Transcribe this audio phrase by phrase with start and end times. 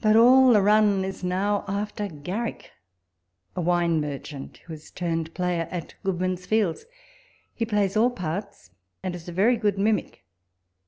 [0.00, 2.72] But all the run is now after Garrick,
[3.54, 6.86] a wine merchant, who is turned player, at Good man's fields.
[7.54, 8.72] He plays all parts,
[9.04, 10.24] and is a very good mimic.